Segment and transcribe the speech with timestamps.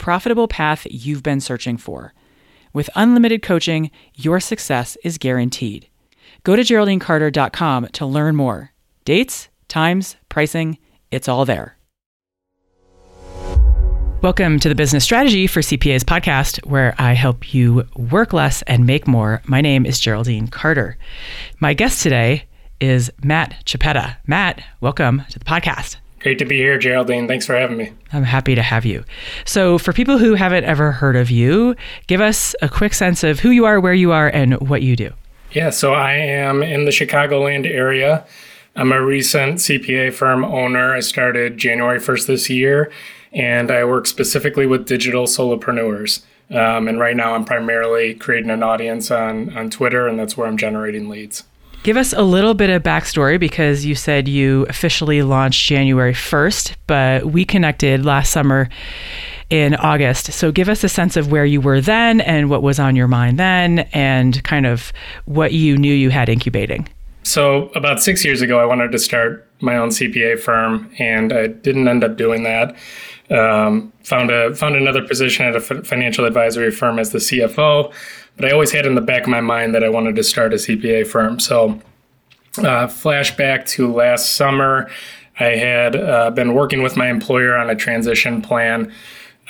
[0.00, 2.12] profitable path you've been searching for.
[2.72, 5.88] With unlimited coaching, your success is guaranteed.
[6.42, 8.72] Go to GeraldineCarter.com to learn more.
[9.04, 10.78] Dates, times, pricing,
[11.10, 11.76] it's all there.
[14.22, 18.86] Welcome to the Business Strategy for CPAs podcast, where I help you work less and
[18.86, 19.42] make more.
[19.44, 20.96] My name is Geraldine Carter.
[21.58, 22.44] My guest today
[22.80, 24.16] is Matt Chiappetta.
[24.26, 25.96] Matt, welcome to the podcast.
[26.20, 27.26] Great to be here, Geraldine.
[27.26, 27.92] Thanks for having me.
[28.12, 29.04] I'm happy to have you.
[29.46, 31.74] So, for people who haven't ever heard of you,
[32.08, 34.96] give us a quick sense of who you are, where you are, and what you
[34.96, 35.12] do.
[35.52, 38.26] Yeah, so I am in the Chicagoland area.
[38.76, 40.94] I'm a recent CPA firm owner.
[40.94, 42.92] I started January 1st this year,
[43.32, 46.22] and I work specifically with digital solopreneurs.
[46.50, 50.46] Um, and right now, I'm primarily creating an audience on, on Twitter, and that's where
[50.46, 51.44] I'm generating leads.
[51.82, 56.74] Give us a little bit of backstory because you said you officially launched January 1st,
[56.86, 58.68] but we connected last summer
[59.48, 60.32] in August.
[60.32, 63.08] So give us a sense of where you were then and what was on your
[63.08, 64.92] mind then and kind of
[65.24, 66.86] what you knew you had incubating.
[67.22, 71.48] So, about six years ago, I wanted to start my own CPA firm, and I
[71.48, 72.74] didn't end up doing that.
[73.30, 77.92] Um, found a found another position at a financial advisory firm as the CFO,
[78.40, 80.54] but I always had in the back of my mind that I wanted to start
[80.54, 81.38] a CPA firm.
[81.38, 81.78] So,
[82.56, 84.90] uh, flashback to last summer,
[85.38, 88.90] I had uh, been working with my employer on a transition plan.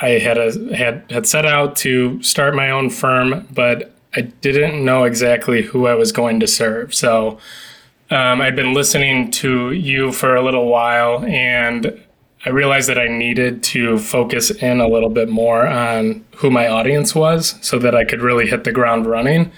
[0.01, 4.85] I had a, had had set out to start my own firm, but I didn't
[4.85, 6.93] know exactly who I was going to serve.
[6.93, 7.39] So
[8.11, 11.97] um, I'd been listening to you for a little while, and
[12.45, 16.69] I realized that I needed to focus in a little bit more on who my
[16.69, 19.53] audience was so that I could really hit the ground running.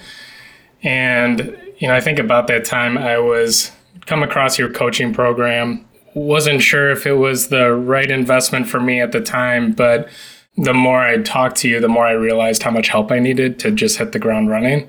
[0.82, 3.70] And, you know, I think about that time I was
[4.06, 9.00] come across your coaching program, wasn't sure if it was the right investment for me
[9.00, 10.08] at the time, but
[10.56, 13.58] the more I talked to you, the more I realized how much help I needed
[13.60, 14.88] to just hit the ground running.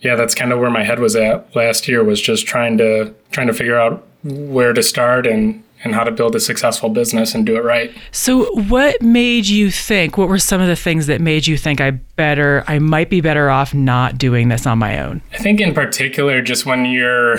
[0.00, 3.14] Yeah, that's kind of where my head was at last year was just trying to
[3.30, 7.34] trying to figure out where to start and and how to build a successful business
[7.34, 7.92] and do it right.
[8.12, 10.16] So, what made you think?
[10.16, 13.20] What were some of the things that made you think I better I might be
[13.20, 15.22] better off not doing this on my own?
[15.32, 17.38] I think in particular just when you're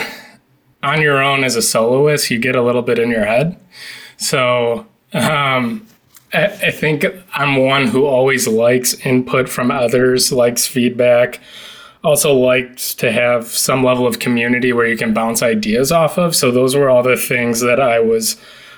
[0.81, 3.57] on your own as a soloist, you get a little bit in your head.
[4.17, 5.87] So, um,
[6.33, 11.39] I think I'm one who always likes input from others, likes feedback,
[12.03, 16.35] also likes to have some level of community where you can bounce ideas off of.
[16.35, 18.35] So those were all the things that I was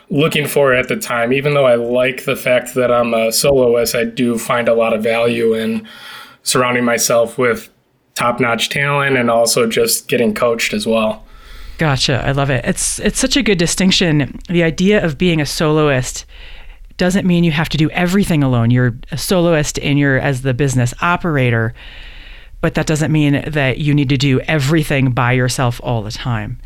[0.10, 1.34] looking for at the time.
[1.34, 4.94] Even though I like the fact that I'm a soloist, I do find a lot
[4.94, 5.88] of value in
[6.44, 7.70] surrounding myself with
[8.14, 11.26] top-notch talent and also just getting coached as well.
[11.78, 12.24] Gotcha.
[12.26, 12.64] I love it.
[12.64, 14.40] It's it's such a good distinction.
[14.48, 16.26] The idea of being a soloist
[16.98, 18.72] doesn't mean you have to do everything alone.
[18.72, 21.74] You're a soloist and you're as the business operator,
[22.66, 26.58] but that doesn't mean that you need to do everything by yourself all the time.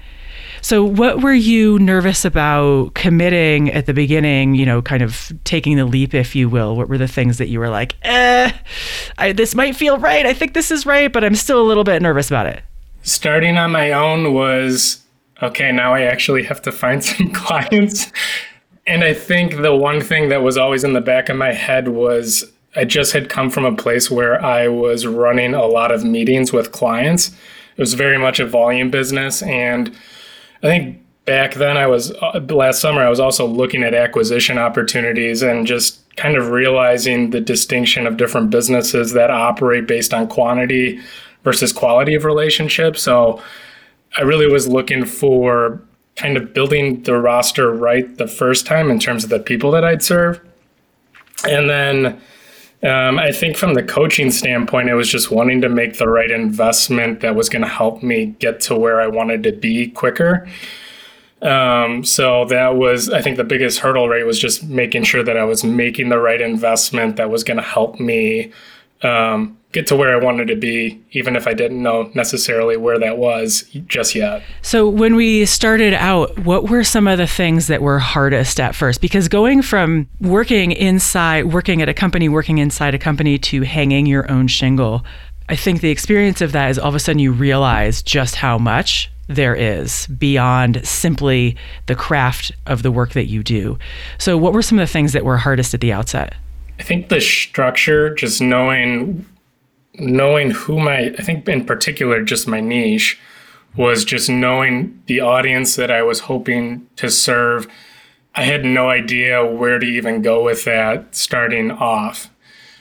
[0.61, 4.55] So, what were you nervous about committing at the beginning?
[4.55, 6.77] You know, kind of taking the leap, if you will.
[6.77, 8.49] What were the things that you were like, eh,
[9.17, 10.25] I, this might feel right.
[10.25, 12.63] I think this is right, but I'm still a little bit nervous about it.
[13.03, 15.03] Starting on my own was
[15.43, 15.73] okay.
[15.73, 18.09] Now I actually have to find some clients
[18.89, 21.89] and I think the one thing that was always in the back of my head
[21.89, 26.03] was I just had come from a place where I was running a lot of
[26.03, 27.29] meetings with clients.
[27.29, 29.41] It was very much a volume business.
[29.41, 29.89] And
[30.61, 34.57] I think back then I was, uh, last summer, I was also looking at acquisition
[34.57, 40.27] opportunities and just kind of realizing the distinction of different businesses that operate based on
[40.27, 40.99] quantity
[41.43, 42.97] versus quality of relationship.
[42.97, 43.41] So
[44.17, 45.81] I really was looking for
[46.15, 49.85] kind of building the roster right the first time in terms of the people that
[49.85, 50.41] I'd serve.
[51.47, 52.21] And then
[52.81, 56.31] Um, I think from the coaching standpoint, it was just wanting to make the right
[56.31, 60.47] investment that was going to help me get to where I wanted to be quicker.
[61.41, 65.37] Um, so that was, I think, the biggest hurdle rate was just making sure that
[65.37, 68.51] I was making the right investment that was going to help me
[69.01, 72.99] um, get to where I wanted to be, even if I didn't know necessarily where
[72.99, 74.43] that was just yet.
[74.61, 78.75] So, when we started out, what were some of the things that were hardest at
[78.75, 79.01] first?
[79.01, 84.05] Because going from working inside, working at a company, working inside a company to hanging
[84.05, 85.05] your own shingle,
[85.47, 88.57] I think the experience of that is all of a sudden you realize just how
[88.57, 91.55] much there is beyond simply
[91.85, 93.77] the craft of the work that you do.
[94.17, 96.33] So, what were some of the things that were hardest at the outset?
[96.79, 99.25] I think the structure, just knowing
[99.95, 103.19] knowing who my I think in particular just my niche
[103.75, 107.67] was just knowing the audience that I was hoping to serve.
[108.35, 112.29] I had no idea where to even go with that starting off.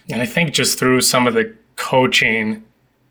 [0.09, 2.63] And I think just through some of the coaching,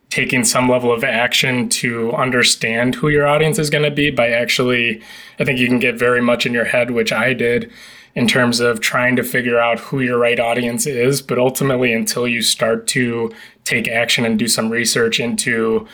[0.10, 4.30] taking some level of action to understand who your audience is going to be by
[4.30, 5.02] actually,
[5.40, 7.72] I think you can get very much in your head, which I did
[8.18, 11.22] in terms of trying to figure out who your right audience is.
[11.22, 13.32] But ultimately, until you start to
[13.64, 15.88] take action and do some research into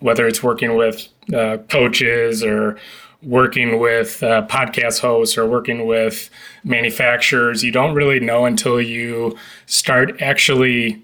[0.00, 2.78] whether it's working with uh, coaches or
[3.22, 6.28] working with uh, podcast hosts or working with
[6.64, 9.34] manufacturers, you don't really know until you
[9.64, 11.02] start actually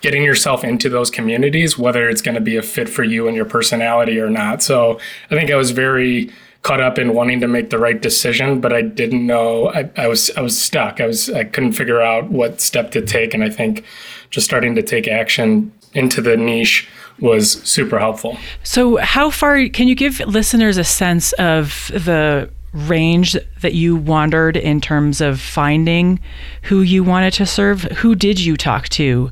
[0.00, 3.36] getting yourself into those communities, whether it's going to be a fit for you and
[3.36, 4.64] your personality or not.
[4.64, 4.98] So
[5.30, 6.32] I think I was very
[6.62, 9.68] caught up in wanting to make the right decision, but I didn't know.
[9.70, 11.00] I, I was I was stuck.
[11.00, 13.84] I was I couldn't figure out what step to take, and I think
[14.30, 16.88] just starting to take action into the niche
[17.20, 18.38] was super helpful.
[18.62, 24.56] So, how far can you give listeners a sense of the range that you wandered
[24.56, 26.18] in terms of finding
[26.62, 27.82] who you wanted to serve?
[27.82, 29.30] Who did you talk to?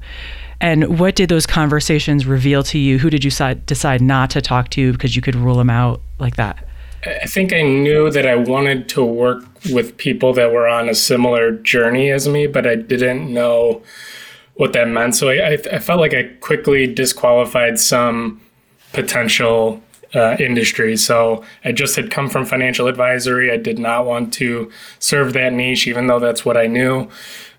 [0.61, 2.99] And what did those conversations reveal to you?
[2.99, 6.37] Who did you decide not to talk to because you could rule them out like
[6.37, 6.67] that?
[7.05, 10.95] I think I knew that I wanted to work with people that were on a
[10.95, 13.83] similar journey as me, but I didn't know
[14.55, 15.15] what that meant.
[15.15, 18.41] So I, I felt like I quickly disqualified some
[18.93, 19.83] potential
[20.15, 20.97] uh, industry.
[20.97, 23.51] So I just had come from financial advisory.
[23.51, 27.09] I did not want to serve that niche, even though that's what I knew.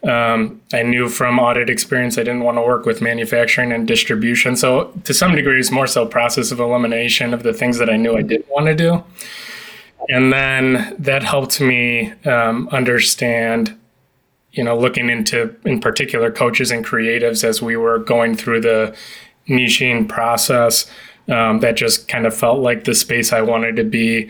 [0.03, 4.56] Um, I knew from audit experience I didn't want to work with manufacturing and distribution.
[4.56, 7.98] So to some degree, it's more so process of elimination of the things that I
[7.98, 9.03] knew I didn't want to do.
[10.09, 13.77] And then that helped me um, understand,
[14.51, 18.95] you know, looking into in particular coaches and creatives as we were going through the
[19.48, 20.89] niching process.
[21.28, 24.30] Um, that just kind of felt like the space I wanted to be.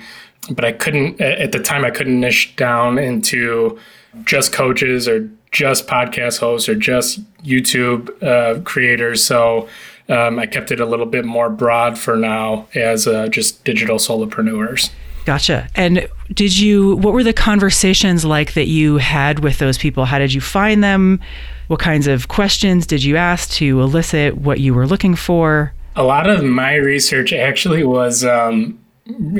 [0.49, 3.79] But I couldn't, at the time, I couldn't niche down into
[4.25, 9.23] just coaches or just podcast hosts or just YouTube uh, creators.
[9.23, 9.67] So
[10.09, 13.97] um, I kept it a little bit more broad for now as uh, just digital
[13.97, 14.89] solopreneurs.
[15.25, 15.69] Gotcha.
[15.75, 20.05] And did you, what were the conversations like that you had with those people?
[20.05, 21.19] How did you find them?
[21.67, 25.73] What kinds of questions did you ask to elicit what you were looking for?
[25.95, 28.79] A lot of my research actually was, um,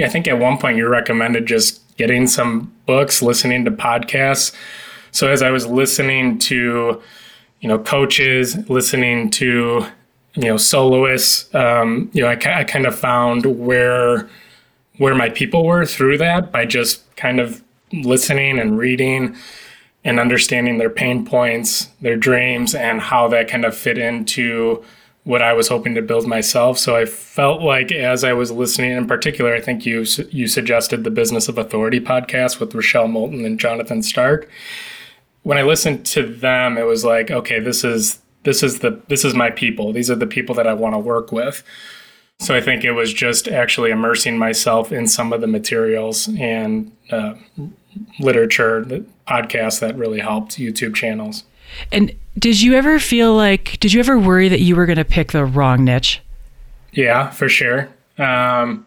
[0.01, 4.53] I think at one point you recommended just getting some books, listening to podcasts.
[5.12, 7.01] So as I was listening to,
[7.62, 9.86] you know, coaches, listening to,
[10.36, 14.30] you know, soloists, um, you know, I, I kind of found where
[14.98, 19.36] where my people were through that by just kind of listening and reading
[20.03, 24.84] and understanding their pain points, their dreams, and how that kind of fit into
[25.23, 26.79] what I was hoping to build myself.
[26.79, 31.03] So I felt like as I was listening, in particular, I think you you suggested
[31.03, 34.49] the Business of Authority podcast with Rochelle Moulton and Jonathan Stark
[35.43, 39.25] when I listened to them, it was like, okay, this is this is the this
[39.25, 39.93] is my people.
[39.93, 41.63] These are the people that I want to work with.
[42.39, 46.91] So I think it was just actually immersing myself in some of the materials and
[47.11, 47.35] uh,
[48.19, 51.43] literature, the podcasts that really helped, YouTube channels.
[51.91, 53.79] And did you ever feel like?
[53.79, 56.21] Did you ever worry that you were going to pick the wrong niche?
[56.93, 57.89] Yeah, for sure.
[58.17, 58.85] Um,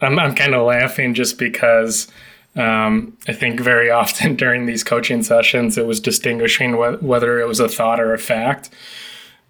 [0.00, 2.08] I'm I'm kind of laughing just because
[2.56, 7.48] um, I think very often during these coaching sessions, it was distinguishing wh- whether it
[7.48, 8.70] was a thought or a fact.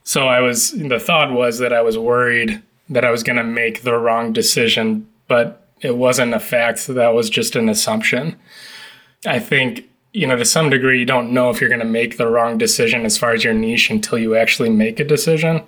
[0.04, 3.44] So I was, the thought was that I was worried that I was going to
[3.44, 6.80] make the wrong decision, but it wasn't a fact.
[6.80, 8.36] So that was just an assumption.
[9.24, 12.18] I think, you know, to some degree, you don't know if you're going to make
[12.18, 15.62] the wrong decision as far as your niche until you actually make a decision.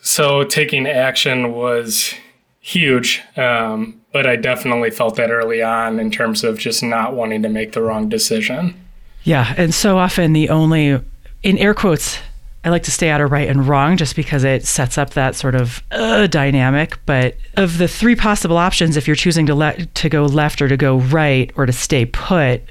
[0.00, 2.14] So taking action was
[2.60, 3.22] huge.
[3.36, 7.48] Um, but I definitely felt that early on in terms of just not wanting to
[7.48, 8.74] make the wrong decision.
[9.24, 9.54] Yeah.
[9.56, 11.00] And so often the only
[11.42, 12.18] in air quotes,
[12.64, 15.34] I like to stay out of right and wrong just because it sets up that
[15.34, 16.98] sort of uh, dynamic.
[17.06, 20.68] But of the three possible options, if you're choosing to let to go left or
[20.68, 22.62] to go right or to stay put,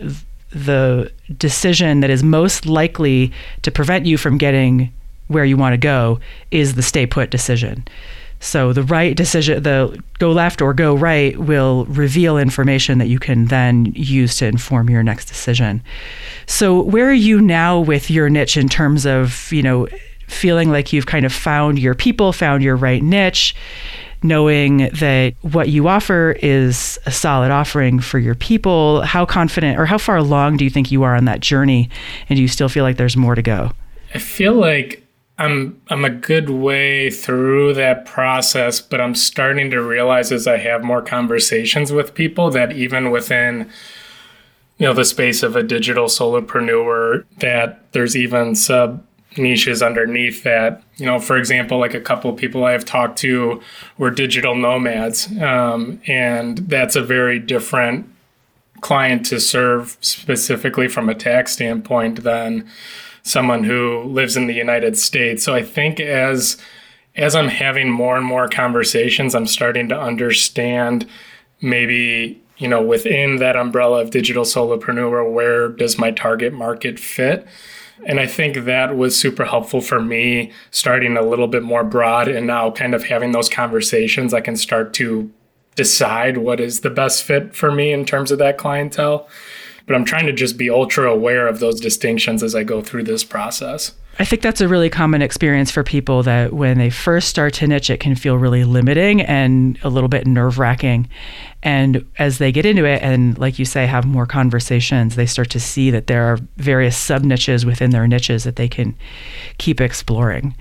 [0.51, 3.31] the decision that is most likely
[3.63, 4.91] to prevent you from getting
[5.27, 6.19] where you want to go
[6.51, 7.85] is the stay put decision.
[8.39, 13.19] So the right decision, the go left or go right, will reveal information that you
[13.19, 15.81] can then use to inform your next decision.
[16.45, 19.87] So where are you now with your niche in terms of, you know,
[20.27, 23.55] feeling like you've kind of found your people, found your right niche,
[24.23, 29.01] knowing that what you offer is a solid offering for your people?
[29.01, 31.89] How confident or how far along do you think you are on that journey?
[32.29, 33.71] And do you still feel like there's more to go?
[34.13, 35.03] I feel like
[35.37, 40.57] I'm I'm a good way through that process, but I'm starting to realize as I
[40.57, 43.69] have more conversations with people that even within
[44.77, 49.03] you know the space of a digital solopreneur that there's even sub
[49.37, 50.83] niches underneath that.
[50.97, 53.61] You know, for example, like a couple of people I have talked to
[53.97, 58.09] were digital nomads, um, and that's a very different
[58.81, 62.67] client to serve specifically from a tax standpoint than
[63.23, 65.43] someone who lives in the United States.
[65.43, 66.57] So I think as
[67.15, 71.07] as I'm having more and more conversations, I'm starting to understand
[71.61, 77.47] maybe you know within that umbrella of digital solopreneur where does my target market fit
[78.05, 82.27] and I think that was super helpful for me starting a little bit more broad
[82.27, 84.33] and now kind of having those conversations.
[84.33, 85.31] I can start to
[85.75, 89.27] decide what is the best fit for me in terms of that clientele.
[89.85, 93.03] But I'm trying to just be ultra aware of those distinctions as I go through
[93.03, 93.93] this process.
[94.19, 97.67] I think that's a really common experience for people that when they first start to
[97.67, 101.07] niche, it can feel really limiting and a little bit nerve wracking.
[101.61, 105.51] And as they get into it and, like you say, have more conversations, they start
[105.51, 108.95] to see that there are various sub niches within their niches that they can
[109.59, 110.55] keep exploring.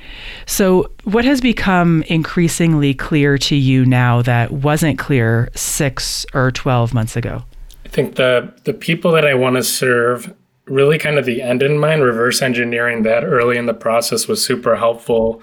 [0.45, 6.93] So, what has become increasingly clear to you now that wasn't clear six or 12
[6.93, 7.43] months ago?
[7.87, 10.35] I think the, the people that I want to serve
[10.67, 14.45] really kind of the end in mind, reverse engineering that early in the process was
[14.45, 15.41] super helpful.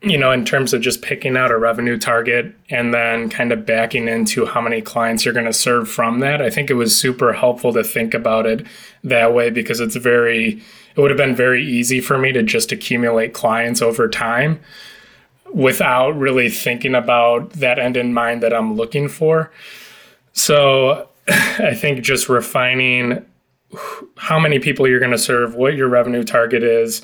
[0.00, 3.64] You know, in terms of just picking out a revenue target and then kind of
[3.64, 6.42] backing into how many clients you're going to serve from that.
[6.42, 8.66] I think it was super helpful to think about it
[9.02, 10.62] that way because it's very,
[10.94, 14.60] it would have been very easy for me to just accumulate clients over time
[15.54, 19.50] without really thinking about that end in mind that I'm looking for.
[20.34, 23.24] So I think just refining
[24.16, 27.02] how many people you're going to serve, what your revenue target is.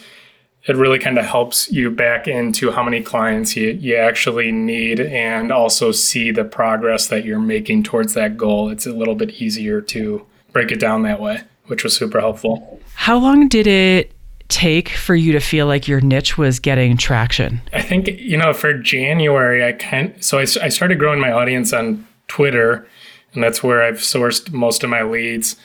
[0.66, 5.00] It really kind of helps you back into how many clients you, you actually need
[5.00, 8.68] and also see the progress that you're making towards that goal.
[8.68, 12.78] It's a little bit easier to break it down that way, which was super helpful.
[12.94, 14.12] How long did it
[14.48, 17.62] take for you to feel like your niche was getting traction?
[17.72, 21.72] I think, you know, for January, I can so I, I started growing my audience
[21.72, 22.86] on Twitter,
[23.32, 25.56] and that's where I've sourced most of my leads.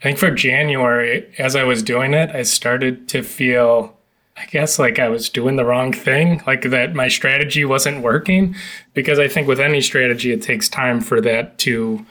[0.00, 3.96] I think for January, as I was doing it, I started to feel,
[4.36, 8.54] I guess, like I was doing the wrong thing, like that my strategy wasn't working.
[8.94, 12.06] Because I think with any strategy, it takes time for that to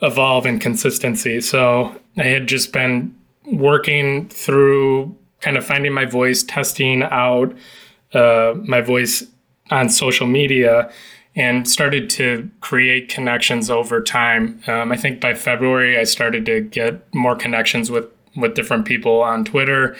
[0.00, 1.40] evolve in consistency.
[1.40, 3.14] So I had just been
[3.44, 7.54] working through kind of finding my voice, testing out
[8.14, 9.24] uh, my voice
[9.70, 10.90] on social media
[11.34, 14.60] and started to create connections over time.
[14.66, 19.22] Um, I think by February, I started to get more connections with, with different people
[19.22, 19.96] on Twitter.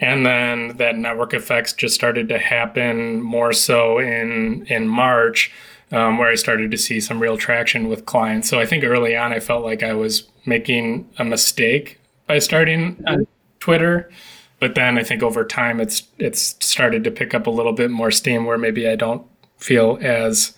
[0.00, 5.52] And then that network effects just started to happen more so in, in March,
[5.92, 8.48] um, where I started to see some real traction with clients.
[8.48, 13.04] So I think early on, I felt like I was making a mistake by starting
[13.06, 13.26] on
[13.60, 14.10] Twitter.
[14.58, 17.90] But then I think over time, it's it's started to pick up a little bit
[17.90, 19.26] more steam where maybe I don't
[19.58, 20.56] feel as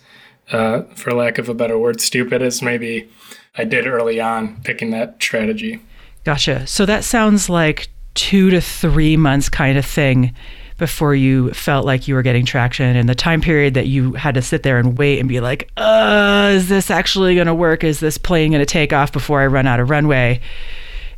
[0.51, 3.09] uh, for lack of a better word, stupid as maybe
[3.57, 5.81] I did early on picking that strategy.
[6.23, 6.65] Gotcha.
[6.67, 10.33] So that sounds like two to three months kind of thing
[10.77, 14.35] before you felt like you were getting traction and the time period that you had
[14.35, 17.83] to sit there and wait and be like, uh, is this actually going to work?
[17.83, 20.41] Is this plane going to take off before I run out of runway?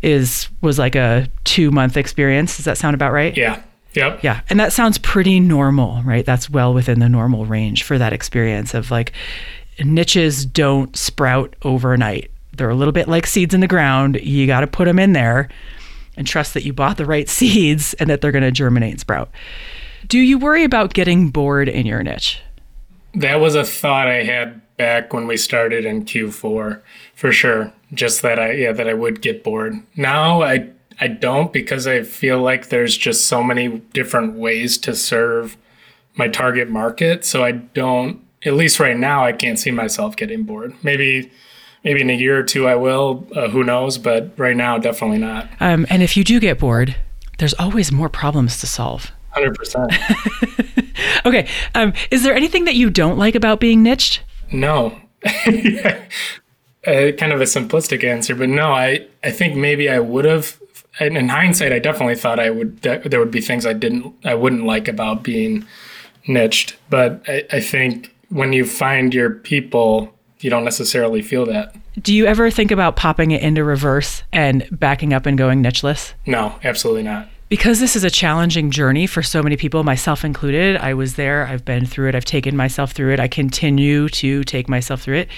[0.03, 2.57] Is was like a two month experience.
[2.57, 3.35] Does that sound about right?
[3.35, 3.63] Yeah.
[3.93, 4.23] Yep.
[4.23, 4.41] Yeah.
[4.49, 6.25] And that sounds pretty normal, right?
[6.25, 9.13] That's well within the normal range for that experience of like
[9.83, 12.31] niches don't sprout overnight.
[12.55, 14.19] They're a little bit like seeds in the ground.
[14.21, 15.49] You got to put them in there
[16.15, 18.99] and trust that you bought the right seeds and that they're going to germinate and
[18.99, 19.29] sprout.
[20.07, 22.41] Do you worry about getting bored in your niche?
[23.13, 26.81] That was a thought I had back when we started in Q4
[27.15, 27.73] for sure.
[27.93, 29.75] Just that I yeah that I would get bored.
[29.95, 34.95] Now I I don't because I feel like there's just so many different ways to
[34.95, 35.57] serve
[36.15, 37.23] my target market.
[37.23, 40.73] So I don't, at least right now, I can't see myself getting bored.
[40.83, 41.31] Maybe
[41.83, 43.27] maybe in a year or two I will.
[43.35, 43.97] Uh, who knows?
[43.97, 45.47] But right now, definitely not.
[45.59, 46.95] Um, and if you do get bored,
[47.37, 49.11] there's always more problems to solve.
[49.29, 49.91] Hundred percent.
[51.25, 51.47] Okay.
[51.75, 54.21] Um, is there anything that you don't like about being niched?
[54.51, 54.99] No.
[55.25, 55.91] uh,
[56.85, 58.71] kind of a simplistic answer, but no.
[58.71, 60.57] I I think maybe I would have.
[60.99, 62.81] And in hindsight, I definitely thought I would.
[62.81, 64.13] That there would be things I didn't.
[64.23, 65.65] I wouldn't like about being
[66.27, 66.75] niched.
[66.89, 71.75] But I, I think when you find your people, you don't necessarily feel that.
[72.01, 76.13] Do you ever think about popping it into reverse and backing up and going nicheless?
[76.25, 77.27] No, absolutely not.
[77.49, 80.75] Because this is a challenging journey for so many people, myself included.
[80.77, 84.43] I was there, I've been through it, I've taken myself through it, I continue to
[84.43, 85.29] take myself through it.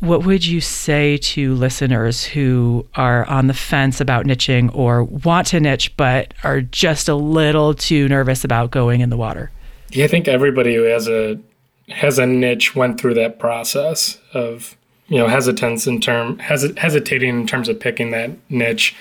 [0.00, 5.46] What would you say to listeners who are on the fence about niching or want
[5.48, 9.50] to niche but are just a little too nervous about going in the water?
[9.90, 11.38] Yeah, I think everybody who has a
[11.88, 14.76] has a niche went through that process of
[15.08, 18.94] you know hesitance in term hesit- hesitating in terms of picking that niche.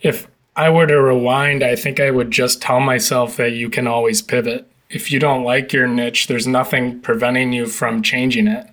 [0.00, 3.86] If I were to rewind, I think I would just tell myself that you can
[3.86, 4.68] always pivot.
[4.90, 8.68] If you don't like your niche, there's nothing preventing you from changing it.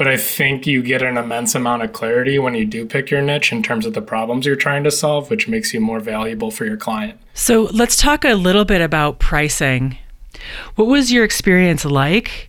[0.00, 3.20] But I think you get an immense amount of clarity when you do pick your
[3.20, 6.50] niche in terms of the problems you're trying to solve, which makes you more valuable
[6.50, 7.20] for your client.
[7.34, 9.98] So let's talk a little bit about pricing.
[10.76, 12.48] What was your experience like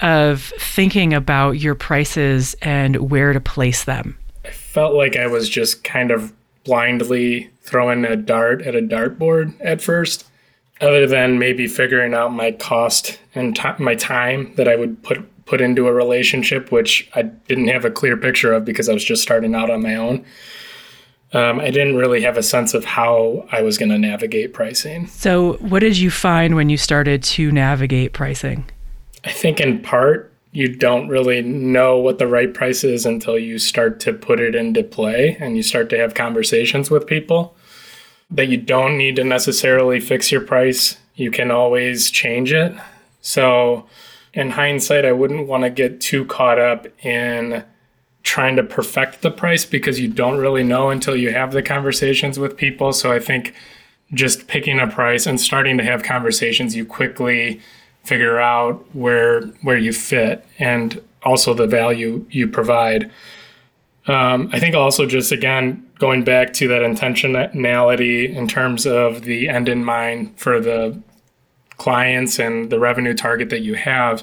[0.00, 4.18] of thinking about your prices and where to place them?
[4.44, 6.32] I felt like I was just kind of
[6.64, 10.26] blindly throwing a dart at a dartboard at first,
[10.80, 15.24] other than maybe figuring out my cost and t- my time that I would put
[15.50, 19.04] put into a relationship, which I didn't have a clear picture of because I was
[19.04, 20.24] just starting out on my own.
[21.32, 25.08] Um, I didn't really have a sense of how I was going to navigate pricing.
[25.08, 28.70] So, what did you find when you started to navigate pricing?
[29.24, 33.58] I think in part you don't really know what the right price is until you
[33.58, 37.56] start to put it into play and you start to have conversations with people.
[38.30, 42.72] That you don't need to necessarily fix your price, you can always change it.
[43.20, 43.88] So,
[44.32, 47.64] in hindsight, I wouldn't want to get too caught up in
[48.22, 52.38] trying to perfect the price because you don't really know until you have the conversations
[52.38, 52.92] with people.
[52.92, 53.54] So, I think
[54.12, 57.60] just picking a price and starting to have conversations, you quickly
[58.04, 63.10] figure out where where you fit and also the value you provide.
[64.06, 69.48] Um, I think also just again going back to that intentionality in terms of the
[69.48, 71.00] end in mind for the
[71.80, 74.22] clients and the revenue target that you have,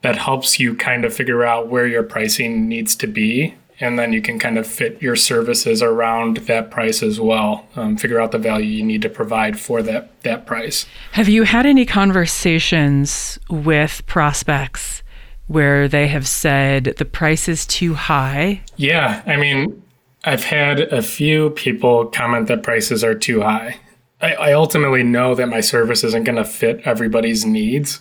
[0.00, 4.12] that helps you kind of figure out where your pricing needs to be and then
[4.12, 7.66] you can kind of fit your services around that price as well.
[7.76, 10.86] Um, figure out the value you need to provide for that that price.
[11.12, 15.02] Have you had any conversations with prospects
[15.46, 18.62] where they have said the price is too high?
[18.76, 19.82] Yeah, I mean,
[20.24, 23.78] I've had a few people comment that prices are too high.
[24.20, 28.00] I, I ultimately know that my service isn't going to fit everybody's needs.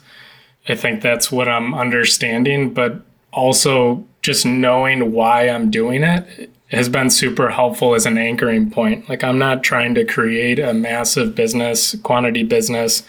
[0.67, 3.01] I think that's what I'm understanding, but
[3.31, 9.07] also just knowing why I'm doing it has been super helpful as an anchoring point.
[9.07, 13.03] Like, I'm not trying to create a massive business, quantity business.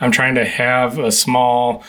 [0.00, 1.82] I'm trying to have a small,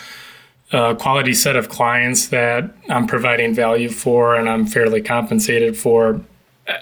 [0.72, 6.22] uh, quality set of clients that I'm providing value for and I'm fairly compensated for.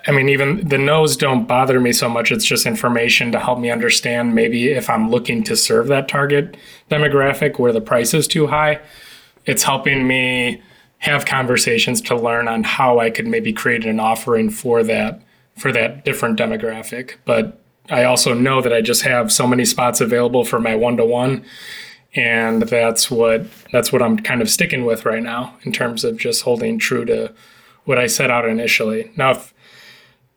[0.08, 2.32] I mean, even the no's don't bother me so much.
[2.32, 6.58] It's just information to help me understand maybe if I'm looking to serve that target
[6.90, 8.80] demographic where the price is too high.
[9.46, 10.62] It's helping me
[11.00, 15.22] have conversations to learn on how I could maybe create an offering for that
[15.58, 17.16] for that different demographic.
[17.26, 20.98] But I also know that I just have so many spots available for my one
[20.98, 21.44] to one.
[22.16, 26.18] And that's what that's what I'm kind of sticking with right now in terms of
[26.18, 27.34] just holding true to
[27.86, 29.12] what I set out initially.
[29.16, 29.54] Now if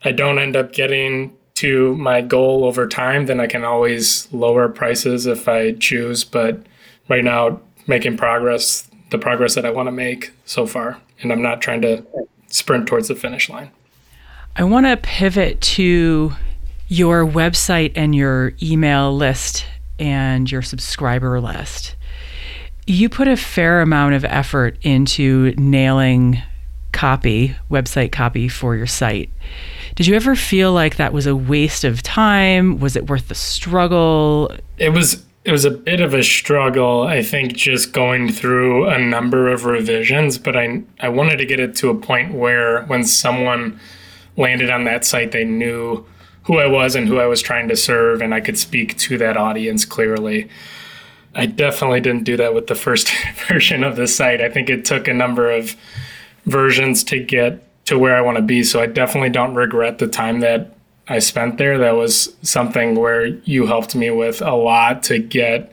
[0.05, 4.69] I don't end up getting to my goal over time, then I can always lower
[4.69, 6.25] prices if I choose.
[6.25, 6.61] But
[7.09, 10.99] right now, making progress, the progress that I want to make so far.
[11.21, 12.05] And I'm not trying to
[12.49, 13.71] sprint towards the finish line.
[14.57, 16.33] I want to pivot to
[16.89, 19.65] your website and your email list
[19.99, 21.97] and your subscriber list.
[22.87, 26.43] You put a fair amount of effort into nailing
[26.93, 29.31] copy, website copy for your site.
[29.95, 32.79] Did you ever feel like that was a waste of time?
[32.79, 34.51] Was it worth the struggle?
[34.79, 38.99] It was it was a bit of a struggle, I think, just going through a
[38.99, 43.03] number of revisions, but I, I wanted to get it to a point where when
[43.03, 43.81] someone
[44.37, 46.07] landed on that site, they knew
[46.45, 49.19] who I was and who I was trying to serve, and I could speak to
[49.19, 50.49] that audience clearly.
[51.35, 53.13] I definitely didn't do that with the first
[53.49, 54.41] version of the site.
[54.41, 55.75] I think it took a number of
[56.47, 58.63] versions to get to where I want to be.
[58.63, 60.75] So I definitely don't regret the time that
[61.09, 61.79] I spent there.
[61.79, 65.73] That was something where you helped me with a lot to get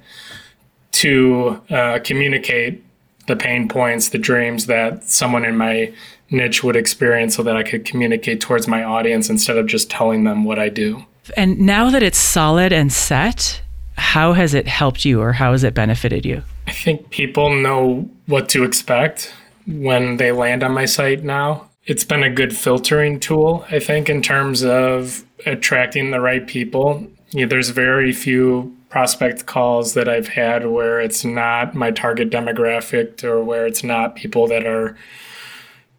[0.92, 2.84] to uh, communicate
[3.28, 5.94] the pain points, the dreams that someone in my
[6.32, 10.24] niche would experience so that I could communicate towards my audience instead of just telling
[10.24, 11.06] them what I do.
[11.38, 13.62] And now that it's solid and set,
[13.98, 16.44] how has it helped you or how has it benefited you?
[16.68, 19.34] I think people know what to expect
[19.68, 21.69] when they land on my site now.
[21.90, 27.08] It's been a good filtering tool, I think, in terms of attracting the right people.
[27.32, 33.24] Yeah, there's very few prospect calls that I've had where it's not my target demographic
[33.24, 34.96] or where it's not people that are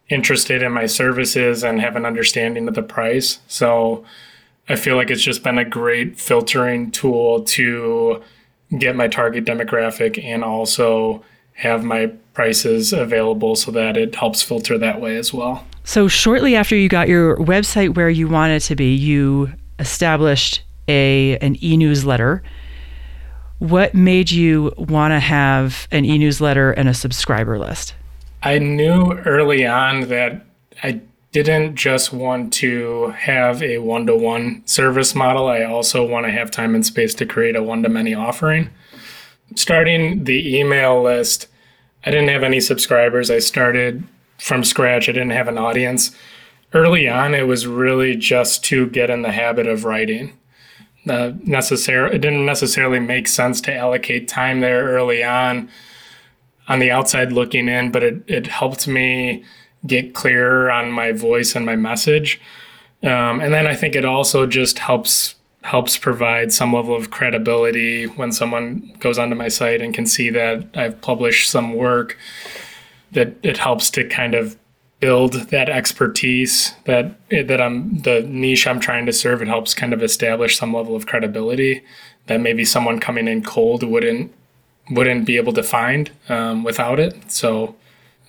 [0.08, 3.40] interested in my services and have an understanding of the price.
[3.48, 4.04] So
[4.68, 8.22] I feel like it's just been a great filtering tool to
[8.78, 11.24] get my target demographic and also
[11.54, 15.66] have my prices available so that it helps filter that way as well.
[15.90, 21.36] So shortly after you got your website where you wanted to be, you established a
[21.38, 22.44] an e-newsletter.
[23.58, 27.96] What made you want to have an e-newsletter and a subscriber list?
[28.44, 30.46] I knew early on that
[30.84, 31.00] I
[31.32, 35.48] didn't just want to have a one to one service model.
[35.48, 38.70] I also want to have time and space to create a one to many offering.
[39.56, 41.48] Starting the email list,
[42.06, 43.28] I didn't have any subscribers.
[43.28, 44.04] I started
[44.40, 46.10] from scratch, I didn't have an audience.
[46.72, 50.38] Early on, it was really just to get in the habit of writing.
[51.08, 55.68] Uh, it didn't necessarily make sense to allocate time there early on
[56.68, 59.44] on the outside looking in, but it, it helped me
[59.86, 62.40] get clearer on my voice and my message.
[63.02, 68.06] Um, and then I think it also just helps helps provide some level of credibility
[68.06, 72.16] when someone goes onto my site and can see that I've published some work
[73.12, 74.56] that it helps to kind of
[75.00, 79.92] build that expertise that that I'm the niche I'm trying to serve it helps kind
[79.94, 81.82] of establish some level of credibility
[82.26, 84.32] that maybe someone coming in cold wouldn't
[84.90, 87.74] wouldn't be able to find um, without it so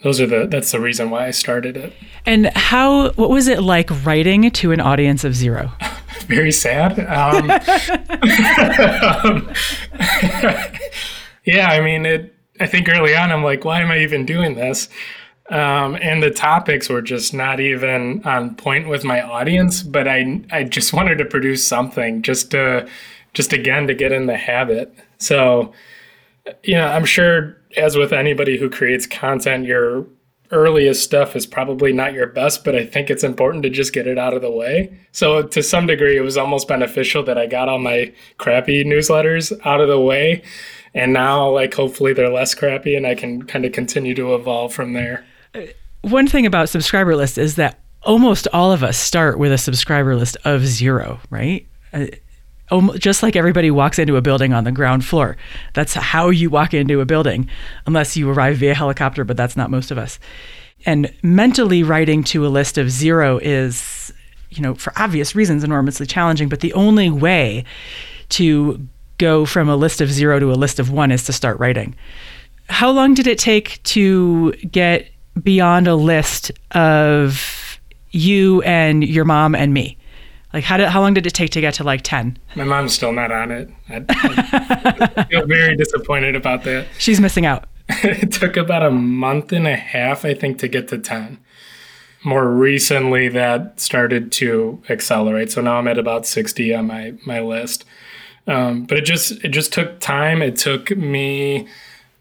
[0.04, 1.94] those are the that's the reason why I started it.
[2.26, 5.72] And how what was it like writing to an audience of zero?
[6.22, 7.00] Very sad.
[7.00, 7.52] Um,
[9.24, 9.54] um,
[11.46, 12.31] yeah, I mean it.
[12.62, 14.88] I think early on I'm like, why am I even doing this?
[15.50, 19.84] Um, and the topics were just not even on point with my audience.
[19.84, 22.88] But I I just wanted to produce something just to
[23.34, 24.94] just again to get in the habit.
[25.18, 25.74] So
[26.64, 30.06] you know, I'm sure as with anybody who creates content, your
[30.52, 34.08] earliest stuff is probably not your best, but I think it's important to just get
[34.08, 34.98] it out of the way.
[35.12, 39.58] So to some degree, it was almost beneficial that I got all my crappy newsletters
[39.66, 40.44] out of the way.
[40.94, 44.74] And now, like, hopefully they're less crappy and I can kind of continue to evolve
[44.74, 45.26] from there.
[46.02, 50.16] One thing about subscriber list is that almost all of us start with a subscriber
[50.16, 51.68] list of zero, right?
[51.94, 52.08] Uh,
[52.98, 55.36] Just like everybody walks into a building on the ground floor.
[55.74, 57.50] That's how you walk into a building,
[57.86, 60.20] unless you arrive via helicopter, but that's not most of us.
[60.86, 64.14] And mentally writing to a list of zero is,
[64.50, 66.50] you know, for obvious reasons, enormously challenging.
[66.50, 67.66] But the only way
[68.30, 71.60] to go from a list of zero to a list of one is to start
[71.60, 71.96] writing.
[72.68, 75.10] How long did it take to get
[75.44, 77.80] beyond a list of
[78.12, 79.98] you and your mom and me?
[80.54, 82.38] Like, how did how long did it take to get to like ten?
[82.56, 83.70] My mom's still not on it.
[83.90, 86.88] I, I feel very disappointed about that.
[86.98, 87.66] She's missing out.
[87.90, 91.40] it took about a month and a half, I think, to get to ten.
[92.24, 95.52] More recently, that started to accelerate.
[95.52, 97.86] So now I'm at about sixty on my my list.
[98.48, 100.42] Um, but it just it just took time.
[100.42, 101.68] It took me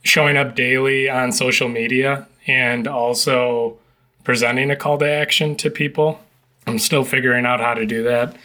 [0.02, 3.76] showing up daily on social media and also
[4.22, 6.20] presenting a call to action to people
[6.66, 8.36] I'm still figuring out how to do that.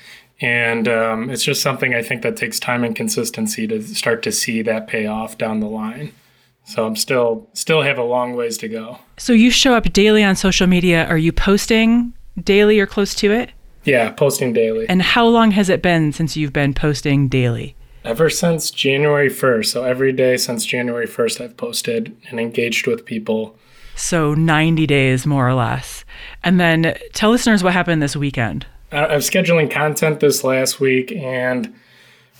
[0.41, 4.31] And um, it's just something I think that takes time and consistency to start to
[4.31, 6.11] see that pay off down the line.
[6.65, 8.97] So I'm still still have a long ways to go.
[9.17, 11.05] So you show up daily on social media.
[11.05, 13.51] Are you posting daily or close to it?
[13.83, 14.89] Yeah, posting daily.
[14.89, 17.75] And how long has it been since you've been posting daily?
[18.03, 19.65] Ever since January 1st.
[19.65, 23.57] So every day since January 1st, I've posted and engaged with people
[23.95, 26.05] so 90 days, more or less.
[26.43, 28.65] And then tell listeners what happened this weekend.
[28.91, 31.73] I'm scheduling content this last week, and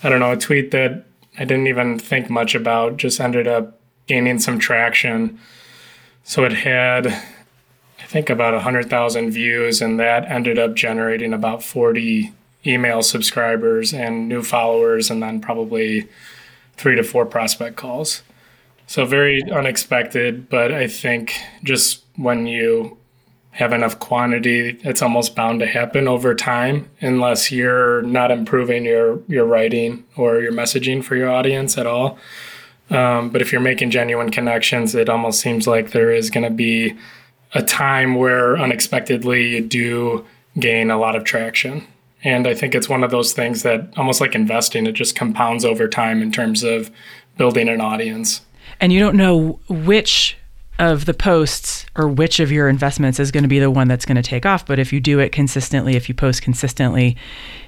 [0.03, 1.05] I don't know, a tweet that
[1.37, 5.39] I didn't even think much about just ended up gaining some traction.
[6.23, 12.31] So it had, I think, about 100,000 views, and that ended up generating about 40
[12.65, 16.07] email subscribers and new followers, and then probably
[16.77, 18.21] three to four prospect calls.
[18.87, 22.97] So very unexpected, but I think just when you
[23.51, 29.21] have enough quantity, it's almost bound to happen over time unless you're not improving your
[29.27, 32.17] your writing or your messaging for your audience at all.
[32.89, 36.55] Um, but if you're making genuine connections, it almost seems like there is going to
[36.55, 36.95] be
[37.53, 40.25] a time where unexpectedly you do
[40.59, 41.87] gain a lot of traction.
[42.23, 45.63] And I think it's one of those things that almost like investing, it just compounds
[45.63, 46.91] over time in terms of
[47.37, 48.41] building an audience.
[48.79, 50.37] And you don't know which
[50.77, 54.05] of the posts or which of your investments is going to be the one that's
[54.05, 54.65] going to take off.
[54.65, 57.15] But if you do it consistently, if you post consistently,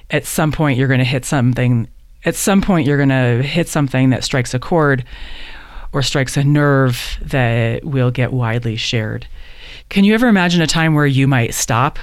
[0.10, 1.88] at some point you're going to hit something.
[2.26, 5.06] At some point you're going to hit something that strikes a chord
[5.94, 9.28] or strikes a nerve that will get widely shared.
[9.90, 11.98] Can you ever imagine a time where you might stop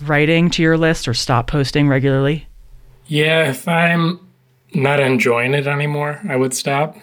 [0.00, 2.46] writing to your list or stop posting regularly?
[3.06, 4.26] Yeah, if I'm
[4.72, 6.96] not enjoying it anymore, I would stop.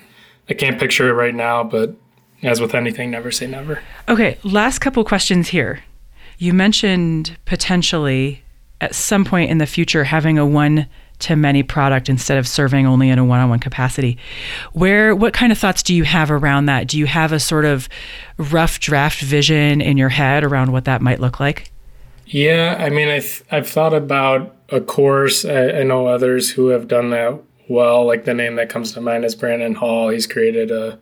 [0.50, 1.96] I can't picture it right now, but
[2.44, 3.82] as with anything, never say never.
[4.08, 5.84] Okay, last couple questions here.
[6.38, 8.44] You mentioned potentially
[8.80, 10.88] at some point in the future having a one
[11.20, 14.20] to many product instead of serving only in a one-on-one capacity.
[14.74, 16.88] Where what kind of thoughts do you have around that?
[16.88, 17.90] Do you have a sort of
[18.38, 21.72] rough draft vision in your head around what that might look like?
[22.28, 25.44] Yeah, I mean, I've, I've thought about a course.
[25.44, 28.06] I, I know others who have done that well.
[28.06, 30.10] Like the name that comes to mind is Brandon Hall.
[30.10, 31.00] He's created a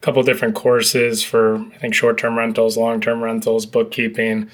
[0.00, 4.48] couple different courses for I think short-term rentals, long-term rentals, bookkeeping.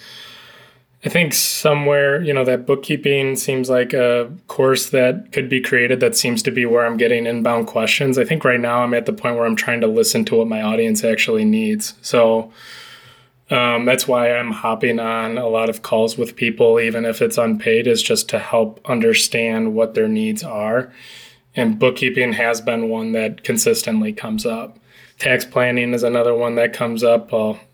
[1.04, 6.00] I think somewhere, you know, that bookkeeping seems like a course that could be created
[6.00, 8.16] that seems to be where I'm getting inbound questions.
[8.16, 10.48] I think right now I'm at the point where I'm trying to listen to what
[10.48, 11.92] my audience actually needs.
[12.00, 12.50] So
[13.50, 17.38] um, that's why I'm hopping on a lot of calls with people, even if it's
[17.38, 20.92] unpaid, is just to help understand what their needs are.
[21.54, 24.78] And bookkeeping has been one that consistently comes up.
[25.18, 27.30] Tax planning is another one that comes up.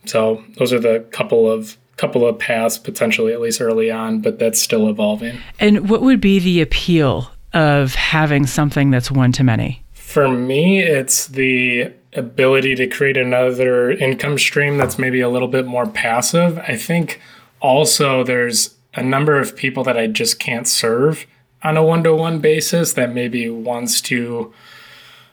[0.06, 4.38] So those are the couple of couple of paths potentially at least early on, but
[4.38, 5.38] that's still evolving.
[5.58, 9.82] And what would be the appeal of having something that's one to many?
[10.10, 15.66] For me, it's the ability to create another income stream that's maybe a little bit
[15.66, 16.58] more passive.
[16.58, 17.20] I think
[17.60, 21.28] also there's a number of people that I just can't serve
[21.62, 24.52] on a one-to-one basis that maybe wants to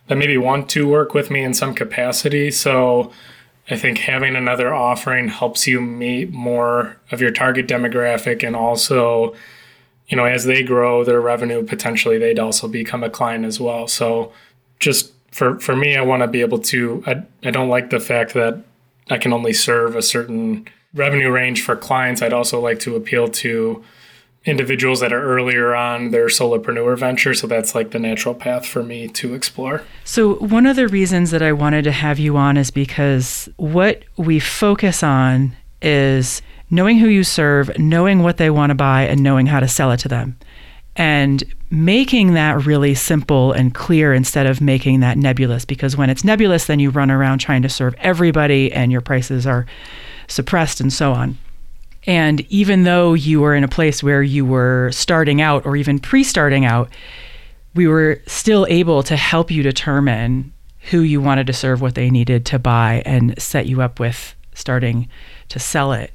[0.09, 2.51] that maybe want to work with me in some capacity.
[2.51, 3.11] So
[3.71, 9.33] I think having another offering helps you meet more of your target demographic and also,
[10.07, 13.87] you know, as they grow their revenue, potentially they'd also become a client as well.
[13.87, 14.31] So
[14.79, 17.99] just for, for me, I want to be able to, I, I don't like the
[17.99, 18.63] fact that
[19.09, 22.21] I can only serve a certain revenue range for clients.
[22.21, 23.83] I'd also like to appeal to
[24.45, 27.33] individuals that are earlier on their solopreneur venture.
[27.33, 29.83] So that's like the natural path for me to explore.
[30.05, 34.03] So, one of the reasons that I wanted to have you on is because what
[34.15, 39.21] we focus on is knowing who you serve, knowing what they want to buy, and
[39.21, 40.37] knowing how to sell it to them.
[40.97, 45.63] And making that really simple and clear instead of making that nebulous.
[45.63, 49.45] Because when it's nebulous, then you run around trying to serve everybody and your prices
[49.45, 49.65] are
[50.27, 51.37] suppressed and so on.
[52.05, 55.99] And even though you were in a place where you were starting out or even
[55.99, 56.89] pre starting out,
[57.75, 60.53] we were still able to help you determine
[60.89, 64.35] who you wanted to serve, what they needed to buy, and set you up with
[64.53, 65.09] starting
[65.49, 66.11] to sell it.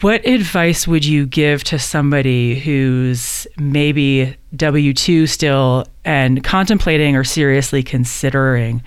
[0.00, 7.22] What advice would you give to somebody who's maybe W 2 still and contemplating or
[7.22, 8.82] seriously considering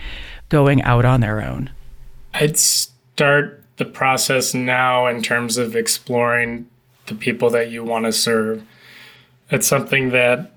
[0.50, 1.70] going out on their own?
[2.34, 6.68] I'd start the process now in terms of exploring
[7.06, 8.64] the people that you want to serve.
[9.50, 10.52] It's something that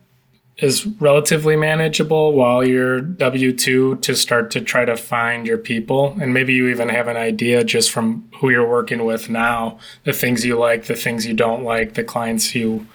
[0.61, 6.17] is relatively manageable while you're W 2 to start to try to find your people.
[6.21, 10.13] And maybe you even have an idea just from who you're working with now the
[10.13, 12.87] things you like, the things you don't like, the clients you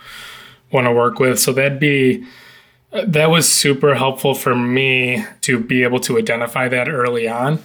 [0.71, 1.39] want to work with.
[1.39, 2.25] So that'd be.
[3.05, 7.61] That was super helpful for me to be able to identify that early on.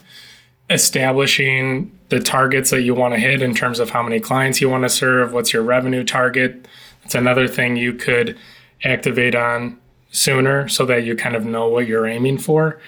[0.69, 4.69] Establishing the targets that you want to hit in terms of how many clients you
[4.69, 6.67] want to serve, what's your revenue target.
[7.05, 8.37] It's another thing you could
[8.83, 9.79] activate on
[10.11, 12.81] sooner so that you kind of know what you're aiming for.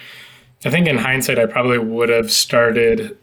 [0.64, 3.16] I think in hindsight, I probably would have started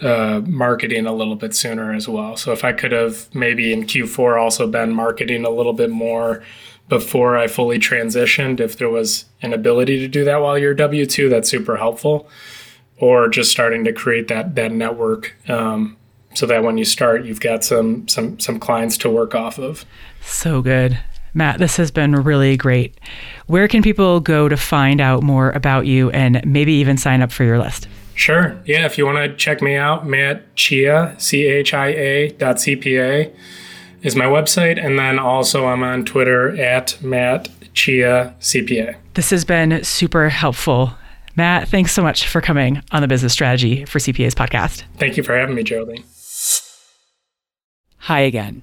[0.00, 2.36] uh, marketing a little bit sooner as well.
[2.36, 6.42] So if I could have maybe in Q4 also been marketing a little bit more
[6.88, 11.04] before I fully transitioned, if there was an ability to do that while you're W
[11.04, 12.28] 2, that's super helpful.
[12.98, 15.96] Or just starting to create that that network um,
[16.34, 19.84] so that when you start, you've got some some some clients to work off of.
[20.20, 20.98] So good.
[21.34, 22.98] Matt, this has been really great.
[23.46, 27.32] Where can people go to find out more about you and maybe even sign up
[27.32, 27.88] for your list?
[28.14, 28.60] Sure.
[28.66, 32.56] Yeah, if you want to check me out, Matt Chia, C H I A dot
[32.56, 33.32] CPA
[34.02, 34.84] is my website.
[34.84, 38.96] And then also I'm on Twitter at Matt Chia CPA.
[39.14, 40.94] This has been super helpful.
[41.36, 44.82] Matt, thanks so much for coming on the Business Strategy for CPAs podcast.
[44.96, 46.02] Thank you for having me, Geraldine.
[47.98, 48.62] Hi again.